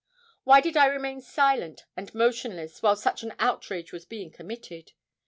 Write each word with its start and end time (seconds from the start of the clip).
Why 0.45 0.61
did 0.61 0.75
I 0.77 0.87
remain 0.87 1.21
silent 1.21 1.85
and 1.95 2.11
motionless 2.15 2.81
while 2.81 2.95
such 2.95 3.21
an 3.21 3.35
outrage 3.37 3.93
was 3.93 4.03
being 4.03 4.31
committed? 4.31 4.93